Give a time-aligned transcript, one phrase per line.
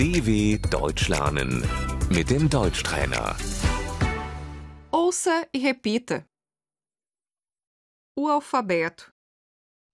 [0.00, 1.60] DW Deutsch lernen
[2.08, 3.36] mit dem Deutschtrainer.
[4.90, 6.26] Ouça e repita.
[8.16, 9.12] O alfabeto: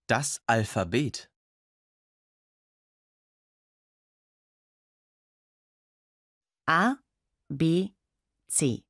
[0.09, 1.29] Das Alphabet.
[6.69, 7.03] A,
[7.49, 7.93] B,
[8.49, 8.85] C.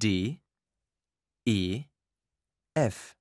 [0.00, 0.40] D,
[1.44, 1.84] E,
[2.74, 3.17] F.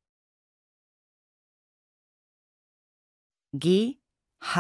[3.56, 4.00] G,
[4.44, 4.58] H,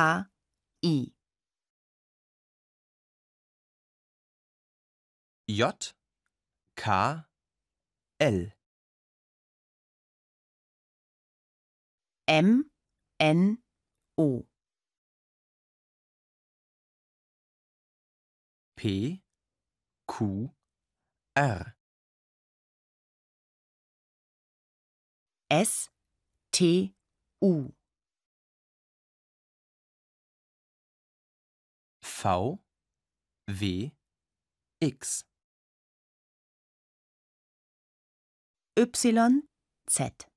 [0.85, 1.11] I.
[5.49, 5.93] J,
[6.75, 7.15] K,
[8.19, 8.47] L.
[12.27, 12.65] M,
[13.19, 13.57] N,
[14.17, 14.45] O.
[18.75, 19.21] P,
[20.07, 20.51] Q,
[21.35, 21.75] R.
[25.49, 25.89] S,
[26.51, 26.93] T,
[27.41, 27.76] U.
[32.17, 32.57] V,
[33.47, 33.91] W,
[34.81, 35.23] X.
[38.75, 39.41] Y,
[39.87, 40.27] Z.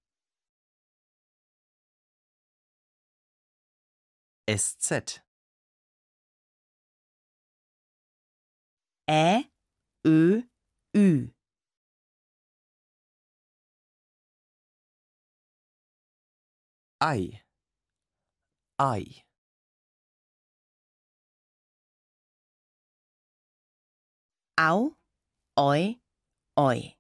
[4.47, 5.23] SZ.
[9.11, 9.51] Ä,
[10.07, 10.43] Ö,
[10.95, 11.33] Ü.
[17.01, 17.41] Ei.
[18.79, 19.30] Ei.
[24.63, 24.95] Au,
[25.57, 25.99] Oi,
[26.59, 26.95] Oi.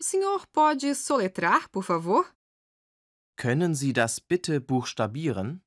[0.00, 2.24] O senhor pode soletrar, por favor?
[3.36, 5.62] Können Sie das bitte buchstabieren?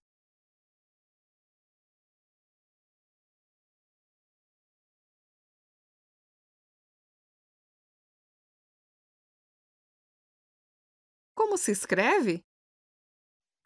[11.34, 12.44] Como se escreve?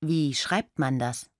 [0.04, 1.35] Wie schreibt man das?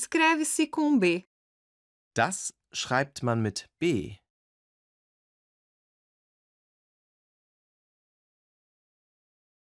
[0.00, 1.28] Escreve-se com B.
[2.14, 4.16] Das schreibt man mit B.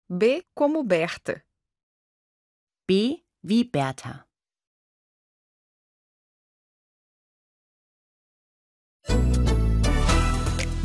[0.09, 1.41] B como Berta.
[2.89, 4.27] B wie Bertha.